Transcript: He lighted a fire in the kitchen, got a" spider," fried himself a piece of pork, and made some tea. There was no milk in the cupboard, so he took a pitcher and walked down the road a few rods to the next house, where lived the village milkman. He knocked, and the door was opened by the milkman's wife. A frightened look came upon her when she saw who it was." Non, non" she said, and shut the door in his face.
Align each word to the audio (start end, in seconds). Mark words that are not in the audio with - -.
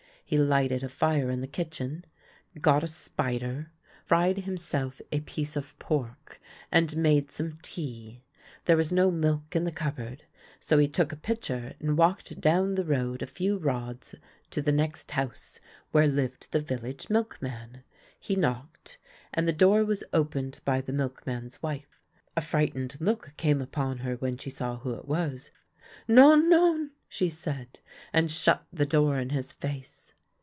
He 0.23 0.37
lighted 0.37 0.81
a 0.81 0.87
fire 0.87 1.29
in 1.29 1.41
the 1.41 1.45
kitchen, 1.45 2.05
got 2.61 2.85
a" 2.85 2.87
spider," 2.87 3.69
fried 4.05 4.37
himself 4.37 5.01
a 5.11 5.19
piece 5.19 5.57
of 5.57 5.77
pork, 5.77 6.39
and 6.71 6.95
made 6.95 7.29
some 7.29 7.57
tea. 7.61 8.23
There 8.63 8.77
was 8.77 8.93
no 8.93 9.11
milk 9.11 9.57
in 9.57 9.65
the 9.65 9.73
cupboard, 9.73 10.23
so 10.57 10.77
he 10.77 10.87
took 10.87 11.11
a 11.11 11.17
pitcher 11.17 11.73
and 11.81 11.97
walked 11.97 12.39
down 12.39 12.75
the 12.75 12.85
road 12.85 13.21
a 13.21 13.27
few 13.27 13.57
rods 13.57 14.15
to 14.51 14.61
the 14.61 14.71
next 14.71 15.11
house, 15.11 15.59
where 15.91 16.07
lived 16.07 16.49
the 16.53 16.61
village 16.61 17.09
milkman. 17.09 17.83
He 18.17 18.37
knocked, 18.37 18.99
and 19.33 19.49
the 19.49 19.51
door 19.51 19.83
was 19.83 20.01
opened 20.13 20.61
by 20.63 20.79
the 20.79 20.93
milkman's 20.93 21.61
wife. 21.61 22.01
A 22.37 22.41
frightened 22.41 22.95
look 23.01 23.33
came 23.35 23.61
upon 23.61 23.97
her 23.97 24.15
when 24.15 24.37
she 24.37 24.49
saw 24.49 24.77
who 24.77 24.93
it 24.93 25.09
was." 25.09 25.51
Non, 26.07 26.49
non" 26.49 26.91
she 27.09 27.27
said, 27.27 27.81
and 28.13 28.31
shut 28.31 28.65
the 28.71 28.85
door 28.85 29.19
in 29.19 29.31
his 29.31 29.51
face. 29.51 30.13